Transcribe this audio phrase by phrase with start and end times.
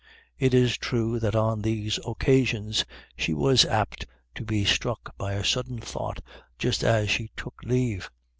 [0.39, 4.61] It is true that on these occasions she was apt to be Ik.
[4.61, 4.65] A WINDFALL.
[4.65, 6.21] 19 struck by a sudden thought
[6.57, 8.09] just as she took leave.